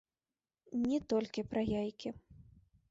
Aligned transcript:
Не 0.87 0.99
толькі 1.13 1.47
пра 1.53 1.61
яйкі. 1.81 2.09